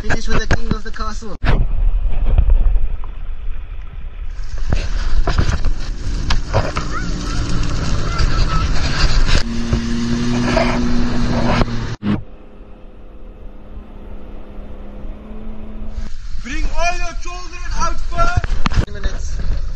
[0.00, 1.36] finish with the king of the castle.
[16.42, 18.92] Bring all your children out first.
[18.92, 19.69] minutes.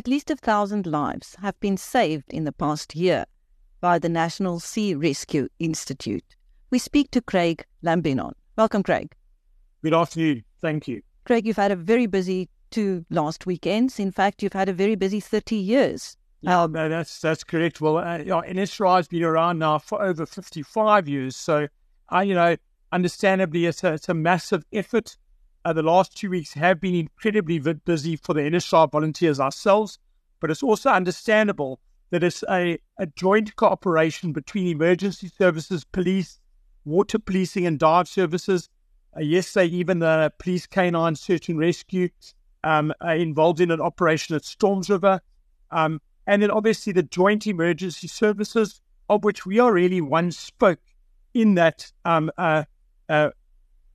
[0.00, 3.26] At least a thousand lives have been saved in the past year
[3.82, 6.24] by the National Sea Rescue Institute.
[6.70, 8.32] We speak to Craig Lambinon.
[8.56, 9.14] Welcome, Craig.
[9.84, 10.42] Good afternoon.
[10.62, 11.02] Thank you.
[11.26, 14.00] Craig, you've had a very busy two last weekends.
[14.00, 16.16] In fact, you've had a very busy 30 years.
[16.40, 17.82] Yeah, no, that's that's correct.
[17.82, 21.36] Well, uh, yeah, NSRI has been around now for over 55 years.
[21.36, 21.68] So,
[22.10, 22.56] uh, you know,
[22.90, 25.18] understandably, it's a, it's a massive effort.
[25.64, 29.98] Uh, the last two weeks have been incredibly busy for the NSRI volunteers ourselves,
[30.40, 31.80] but it's also understandable
[32.10, 36.40] that it's a, a joint cooperation between emergency services, police,
[36.84, 38.68] water policing, and dive services.
[39.16, 42.08] Uh, yesterday, even the police canine search and rescue
[42.64, 45.20] um, uh, involved in an operation at Storms River.
[45.70, 50.80] Um, and then obviously the joint emergency services, of which we are really one spoke
[51.34, 52.64] in that um, uh,
[53.08, 53.30] uh,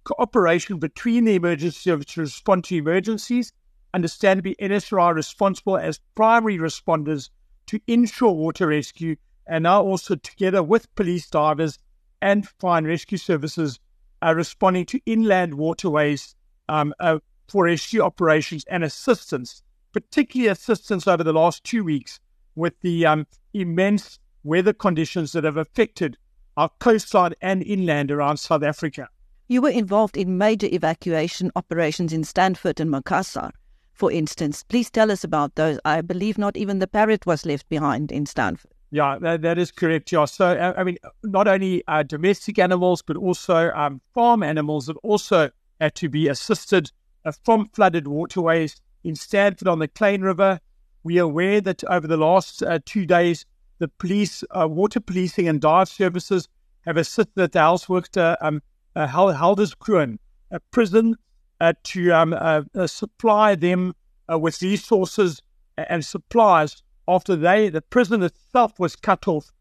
[0.06, 3.52] cooperation between the emergency services to respond to emergencies.
[3.94, 7.30] Understandably, NSRI are responsible as primary responders
[7.68, 9.16] to inshore water rescue,
[9.48, 11.78] and now also together with police divers
[12.22, 13.80] and fire and rescue services,
[14.22, 16.36] are responding to inland waterways
[16.70, 19.62] um, uh, for rescue operations and assistance,
[19.92, 22.20] particularly assistance over the last two weeks
[22.56, 26.18] with the um, immense weather conditions that have affected
[26.58, 29.10] our coastline and inland around South Africa.
[29.48, 33.52] You were involved in major evacuation operations in Stanford and Macassar,
[33.94, 34.64] for instance.
[34.64, 35.80] Please tell us about those.
[35.86, 38.72] I believe not even the parrot was left behind in Stanford.
[38.90, 40.12] Yeah, that, that is correct.
[40.12, 40.26] Yeah.
[40.26, 44.98] So, uh, I mean, not only uh, domestic animals, but also um, farm animals that
[45.04, 46.92] also had to be assisted
[47.24, 50.60] uh, from flooded waterways in Stanford on the Klein River.
[51.04, 53.46] We are aware that over the last uh, two days,
[53.78, 56.48] the police, uh, water policing, and dive services
[56.86, 58.62] have assisted at the Helswerkte um,
[58.96, 60.18] Hel- Helderstroom
[60.52, 61.16] a prison
[61.60, 63.94] uh, to um, uh, uh, supply them
[64.28, 65.42] with resources
[65.78, 69.52] and supplies after they, the prison itself, was cut off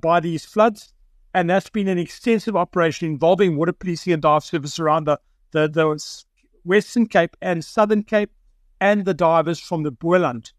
[0.00, 0.92] by these floods.
[1.34, 5.20] And that's been an extensive operation involving water policing and dive service around the,
[5.52, 6.24] the, the
[6.64, 8.32] Western Cape and Southern Cape
[8.80, 10.52] and the divers from the Boland.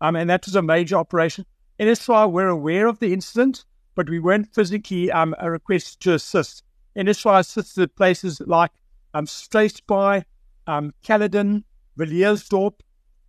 [0.00, 1.46] Um, and that was a major operation.
[1.80, 3.64] NSRI were aware of the incident,
[3.94, 6.62] but we weren't physically um, requested to assist.
[6.96, 8.70] NSRI assisted places like
[9.14, 10.24] um, Struisbaai,
[10.66, 11.64] um, Caledon,
[11.98, 12.80] Villiersdorp,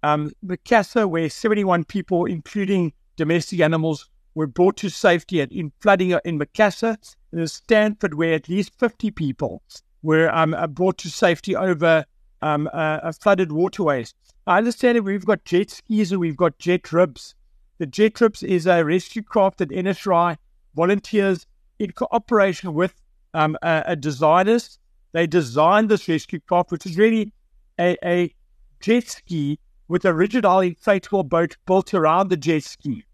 [0.03, 6.17] um, Macassar, where 71 people, including domestic animals, were brought to safety at, in flooding
[6.23, 6.97] in Macassar,
[7.31, 9.61] and in Stanford, where at least 50 people
[10.03, 12.05] were um, uh, brought to safety over
[12.41, 14.13] um, uh, uh, flooded waterways.
[14.45, 17.35] I understand that we've got jet skis and we've got jet ribs.
[17.79, 20.37] The jet ribs is a rescue craft that NSRI
[20.75, 21.45] volunteers
[21.79, 22.93] in cooperation with
[23.37, 24.79] um, uh, uh, designers.
[25.13, 27.31] They designed this rescue craft, which is really
[27.79, 28.33] a, a
[28.79, 33.05] jet ski with a rigid inflatable boat built around the jet ski.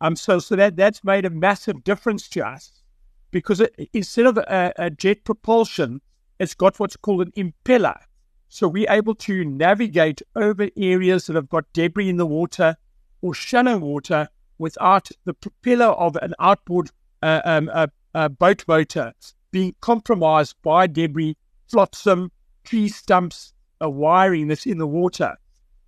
[0.00, 2.82] Um, so, so that that's made a massive difference to us
[3.30, 6.00] because it, instead of a, a jet propulsion,
[6.38, 7.96] it's got what's called an impeller.
[8.48, 12.76] So we're able to navigate over areas that have got debris in the water
[13.22, 16.90] or shallow water without the propeller of an outboard
[17.22, 19.12] uh, um, uh, uh, boat motor
[19.54, 21.36] being compromised by debris,
[21.70, 22.32] flotsam,
[22.64, 25.36] tree stumps, a wiring that's in the water.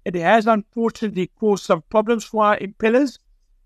[0.05, 3.19] It has unfortunately caused some problems for our impellers,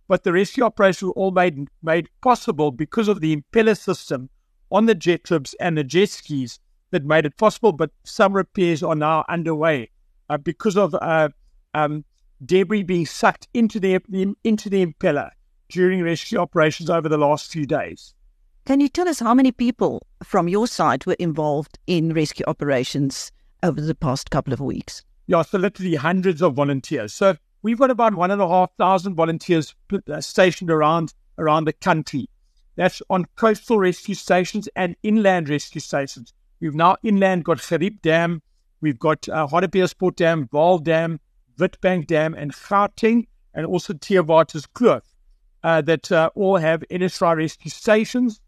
[0.09, 4.31] but the rescue operation was all made made possible because of the impeller system
[4.73, 6.61] on the jet ribs and the jet skis
[6.93, 7.73] that made it possible.
[7.73, 9.91] But some repairs are now underway
[10.31, 11.29] uh, because of uh,
[11.75, 12.07] um,
[12.47, 14.01] debris being sucked into the
[14.45, 15.29] into the impeller
[15.69, 18.15] during rescue operations over the last few days.
[18.71, 23.33] Can you tell us how many people from your side were involved in rescue operations
[23.65, 25.03] over the past couple of weeks?
[25.27, 27.13] Yeah, so literally hundreds of volunteers.
[27.13, 29.75] So we've got about one and a half thousand volunteers
[30.09, 32.29] uh, stationed around around the country.
[32.77, 36.33] That's on coastal rescue stations and inland rescue stations.
[36.61, 38.41] We've now inland got Gariep Dam,
[38.81, 41.19] we've got uh, Hartbeespoort Dam, Vaal Dam,
[41.59, 45.03] Witbank Dam, and Gauteng, and also Theewaterskloof Kloof
[45.65, 48.41] uh, that uh, all have NSRI rescue stations.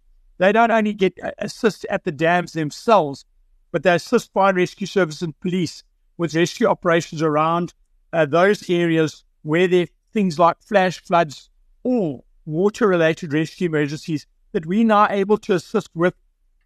[0.43, 3.25] They don't only get uh, assist at the dams themselves,
[3.71, 5.85] but they assist fire rescue service and police
[6.19, 7.75] with rescue operations around
[8.13, 11.49] uh, those areas where there are things like flash floods
[11.85, 16.15] or water related rescue emergencies that we now able to assist with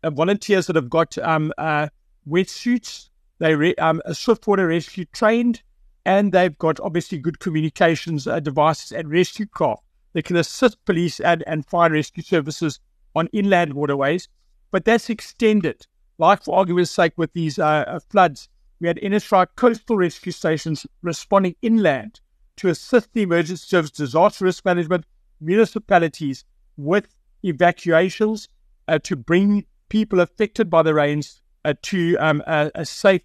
[0.03, 1.89] uh, volunteers that have got um, uh,
[2.27, 5.63] wetsuits, they re- um, swiftwater rescue trained,
[6.07, 9.83] and they've got obviously good communications uh, devices and rescue craft
[10.15, 12.81] that can assist police and, and fire rescue services
[13.17, 14.29] on inland waterways.
[14.71, 15.87] But that's extended,
[16.19, 18.49] like for argument's sake, with these uh, uh floods.
[18.79, 22.21] We had NSRI coastal rescue stations responding inland
[22.57, 25.07] to assist the emergency service disaster risk management
[25.41, 26.45] municipalities
[26.77, 28.49] with evacuations
[28.89, 33.23] uh, to bring people affected by the rains uh, to um, a, a safe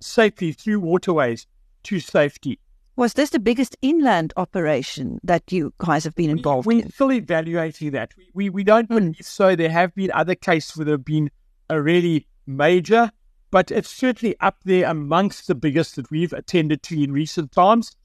[0.00, 1.46] safely through waterways
[1.82, 2.58] to safety.
[2.96, 6.86] Was this the biggest inland operation that you guys have been involved we, we're in?
[6.86, 8.12] We're still evaluating that.
[8.16, 8.96] We, we, we don't mm.
[8.96, 9.56] believe so.
[9.56, 11.30] There have been other cases where there have been
[11.68, 13.10] a really major,
[13.50, 17.96] but it's certainly up there amongst the biggest that we've attended to in recent times.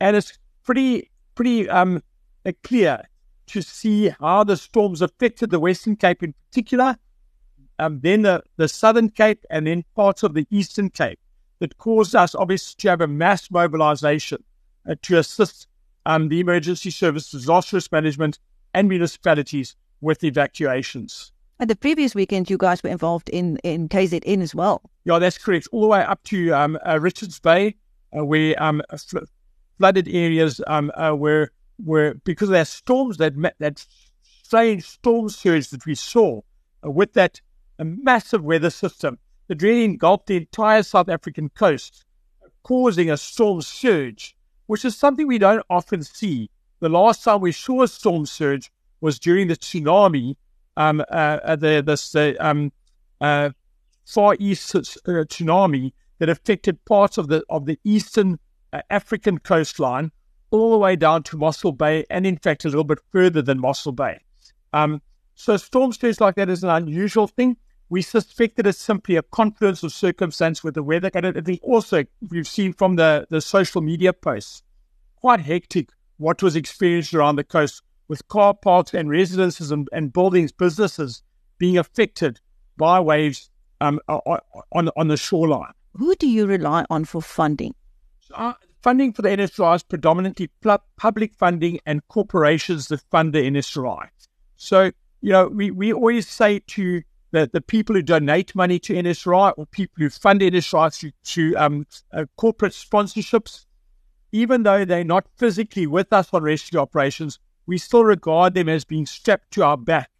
[0.00, 2.02] And it's pretty pretty um,
[2.62, 3.02] clear
[3.46, 6.96] to see how the storms affected the Western Cape in particular,
[7.78, 11.18] um, then the, the Southern Cape, and then parts of the Eastern Cape
[11.64, 14.44] that caused us obviously to have a mass mobilization
[14.86, 15.66] uh, to assist
[16.04, 18.38] um, the emergency service, disaster risk management,
[18.74, 21.32] and municipalities with evacuations.
[21.58, 24.82] And the previous weekend, you guys were involved in, in KZN as well.
[25.04, 25.68] Yeah, that's correct.
[25.72, 27.76] All the way up to um, uh, Richards Bay,
[28.14, 29.24] uh, where um, fl-
[29.78, 31.50] flooded areas um, uh, were
[31.82, 33.86] were because of that storms that that
[34.42, 36.40] strange storm surge that we saw
[36.84, 37.40] uh, with that
[37.80, 42.04] massive weather system that really engulfed the entire South African coast,
[42.62, 44.36] causing a storm surge,
[44.66, 46.50] which is something we don't often see.
[46.80, 48.70] The last time we saw a storm surge
[49.00, 50.36] was during the tsunami,
[50.76, 52.72] um, uh, uh the this uh, um,
[53.20, 53.50] uh,
[54.06, 58.38] far east uh, tsunami that affected parts of the of the eastern
[58.72, 60.10] uh, African coastline,
[60.50, 63.60] all the way down to Mossel Bay, and in fact a little bit further than
[63.60, 64.18] Mossel Bay.
[64.72, 65.00] Um,
[65.34, 67.56] so storm surge like that is an unusual thing.
[67.88, 71.10] We suspect that it's simply a confluence of circumstance with the weather.
[71.14, 74.62] And it, it also, we've seen from the, the social media posts,
[75.16, 80.12] quite hectic what was experienced around the coast with car parks and residences and, and
[80.12, 81.22] buildings, businesses
[81.58, 82.40] being affected
[82.76, 83.50] by waves
[83.80, 85.72] um, on, on the shoreline.
[85.94, 87.74] Who do you rely on for funding?
[88.32, 90.50] Uh, funding for the NSRI is predominantly
[90.96, 94.08] public funding and corporations that fund the NSRI.
[94.56, 94.90] So,
[95.20, 97.02] you know, we, we always say to
[97.34, 101.56] the, the people who donate money to NSRI or people who fund NSRI through, through
[101.56, 103.66] um, uh, corporate sponsorships,
[104.30, 108.84] even though they're not physically with us on rescue operations, we still regard them as
[108.84, 110.10] being strapped to our back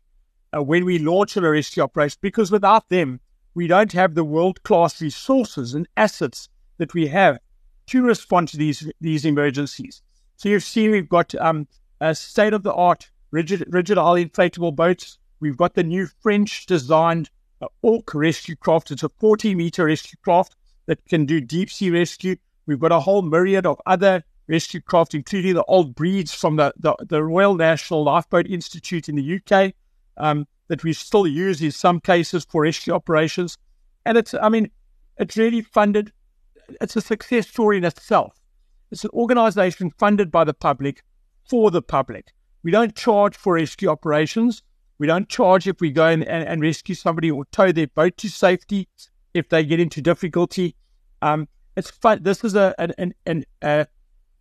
[0.52, 3.20] uh, when we launch a rescue operation because without them,
[3.54, 7.38] we don't have the world class resources and assets that we have
[7.86, 10.02] to respond to these these emergencies.
[10.34, 11.68] So you've seen we've got um,
[12.12, 17.30] state of the art rigid rigid hull inflatable boats We've got the new French designed
[17.60, 18.90] uh, Ork rescue craft.
[18.90, 22.36] It's a 40 meter rescue craft that can do deep sea rescue.
[22.66, 26.72] We've got a whole myriad of other rescue craft, including the old breeds from the,
[26.78, 29.72] the, the Royal National Lifeboat Institute in the UK
[30.16, 33.58] um, that we still use in some cases for rescue operations.
[34.04, 34.70] And it's, I mean,
[35.18, 36.12] it's really funded.
[36.80, 38.40] It's a success story in itself.
[38.90, 41.02] It's an organization funded by the public
[41.48, 42.32] for the public.
[42.62, 44.62] We don't charge for rescue operations.
[44.98, 48.28] We don't charge if we go and, and, rescue somebody or tow their boat to
[48.28, 48.88] safety
[49.32, 50.76] if they get into difficulty.
[51.20, 52.22] Um, it's fun.
[52.22, 53.86] This is a, an, an, a,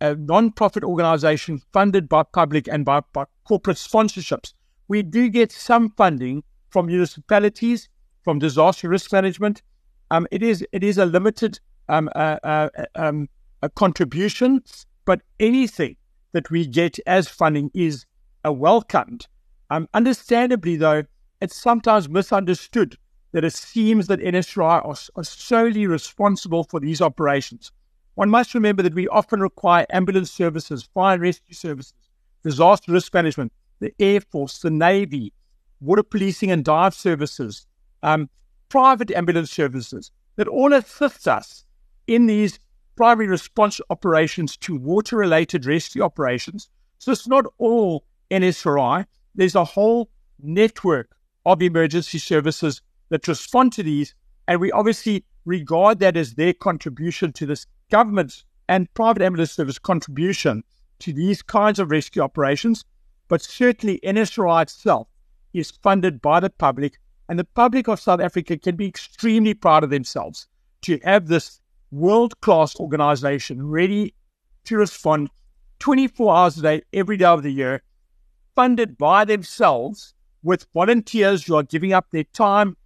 [0.00, 4.52] a non-profit organization funded by public and by, by corporate sponsorships.
[4.86, 7.88] We do get some funding from municipalities,
[8.22, 9.62] from disaster risk management.
[10.10, 11.58] Um, it is it is a limited
[11.88, 13.28] um, uh, uh, um,
[13.62, 14.62] a contribution,
[15.04, 15.96] but anything
[16.32, 18.04] that we get as funding is
[18.44, 19.26] welcomed
[19.74, 21.02] um, understandably, though,
[21.40, 22.96] it's sometimes misunderstood
[23.32, 27.72] that it seems that NSRI are, are solely responsible for these operations.
[28.14, 31.92] One must remember that we often require ambulance services, fire and rescue services,
[32.44, 35.32] disaster risk management, the Air Force, the Navy,
[35.80, 37.66] water policing and dive services,
[38.04, 38.30] um,
[38.68, 41.64] private ambulance services that all assist us
[42.06, 42.60] in these
[42.94, 46.68] primary response operations to water related rescue operations.
[47.00, 50.10] So it's not all NSRI there's a whole
[50.40, 54.14] network of emergency services that respond to these.
[54.48, 59.78] And we obviously regard that as their contribution to this government and private ambulance service
[59.78, 60.62] contribution
[61.00, 62.84] to these kinds of rescue operations.
[63.28, 65.08] But certainly, NSRI itself
[65.52, 66.98] is funded by the public,
[67.28, 70.46] and the public of South Africa can be extremely proud of themselves
[70.82, 71.60] to have this
[71.90, 74.14] world class organization ready
[74.64, 75.30] to respond
[75.78, 77.82] 24 hours a day, every day of the year,
[78.54, 82.76] funded by themselves with volunteers who are giving up their time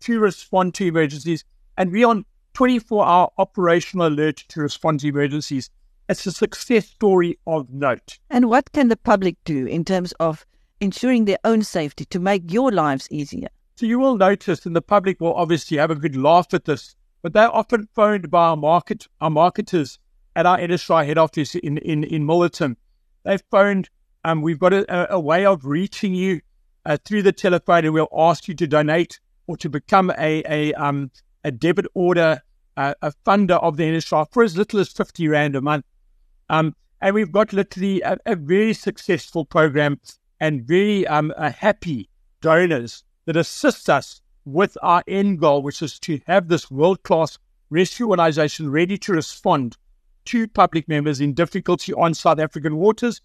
[0.00, 1.44] to respond to emergencies.
[1.76, 2.24] And we're on
[2.54, 5.70] 24 hour operational alert to respond to emergencies.
[6.08, 8.18] It's a success story of note.
[8.28, 10.44] And what can the public do in terms of
[10.80, 13.48] ensuring their own safety to make your lives easier?
[13.76, 16.94] So you will notice, and the public will obviously have a good laugh at this,
[17.22, 19.98] but they're often phoned by our market, our marketers
[20.36, 22.76] at our NSRI head office in, in, in Milnerton.
[23.24, 23.88] They've phoned,
[24.24, 26.40] um, we've got a, a way of reaching you
[26.84, 30.74] uh, through the telephone, and we'll ask you to donate or to become a, a,
[30.74, 31.10] um,
[31.44, 32.40] a debit order,
[32.76, 35.84] uh, a funder of the NSRI for as little as 50 Rand a month.
[36.48, 40.00] Um, and we've got literally a, a very successful program
[40.40, 42.08] and very um, uh, happy
[42.40, 47.38] donors that assist us with our end goal, which is to have this world class
[47.70, 49.76] rescue organization ready to respond
[50.24, 53.20] to public members in difficulty on South African waters.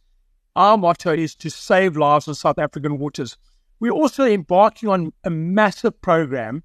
[0.57, 3.37] Our motto is to save lives in South African waters.
[3.79, 6.63] We're also embarking on a massive program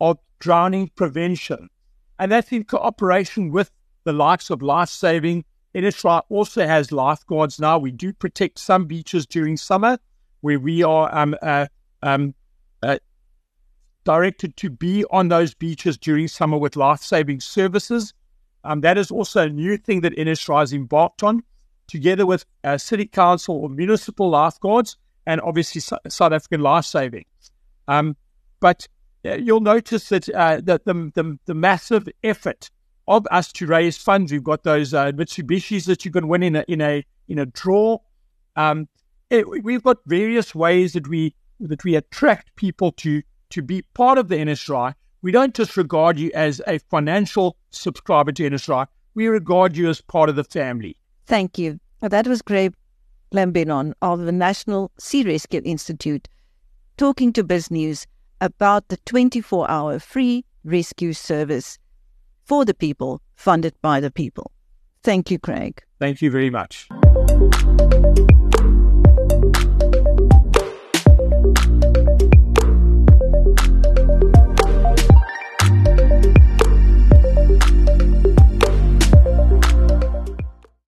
[0.00, 1.68] of drowning prevention,
[2.18, 3.70] and that's in cooperation with
[4.04, 5.44] the likes of Life Saving.
[5.74, 7.76] NSRI also has lifeguards now.
[7.76, 9.98] We do protect some beaches during summer
[10.40, 11.66] where we are um, uh,
[12.02, 12.34] um,
[12.82, 12.96] uh,
[14.04, 18.14] directed to be on those beaches during summer with life saving services.
[18.64, 21.42] Um, that is also a new thing that NSRI has embarked on,
[21.86, 27.24] together with uh, City Council or municipal lifeguards and obviously South African Life Saving.
[27.88, 28.16] Um,
[28.60, 28.88] but
[29.24, 32.70] uh, you'll notice that, uh, that the, the, the, massive effort
[33.08, 36.56] of us to raise funds, we've got those uh, Mitsubishis that you can win in
[36.56, 37.98] a, in a, in a draw.
[38.56, 38.88] Um,
[39.30, 44.18] it, we've got various ways that we, that we attract people to, to be part
[44.18, 49.26] of the NSRI we don't just regard you as a financial subscriber to NSRI, we
[49.26, 50.98] regard you as part of the family.
[51.26, 51.80] Thank you.
[52.00, 52.74] That was Craig
[53.32, 56.28] Lambinon of the National Sea Rescue Institute
[56.96, 58.06] talking to BizNews
[58.40, 61.78] about the 24 hour free rescue service
[62.44, 64.50] for the people, funded by the people.
[65.02, 65.82] Thank you, Craig.
[65.98, 66.88] Thank you very much.